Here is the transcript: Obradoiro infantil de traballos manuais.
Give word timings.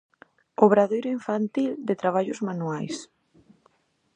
Obradoiro 0.65 1.09
infantil 1.17 1.69
de 1.87 1.95
traballos 2.01 2.41
manuais. 2.47 2.95